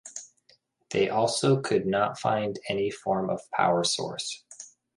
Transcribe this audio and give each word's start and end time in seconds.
They 0.89 1.09
also 1.09 1.61
could 1.61 1.85
not 1.85 2.17
find 2.19 2.57
any 2.67 2.89
form 2.89 3.29
of 3.29 3.47
power 3.51 3.83
source. 3.83 4.43